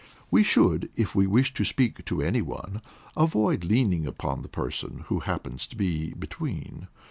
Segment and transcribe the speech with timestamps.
[0.31, 2.81] We should, if we wish to speak to any one,
[3.15, 6.87] avoid leaning upon the person who happens to be between.